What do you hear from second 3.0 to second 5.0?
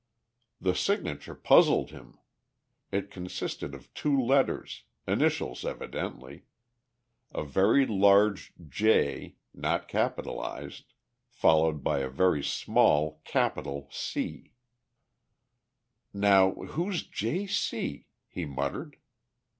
consisted of two letters,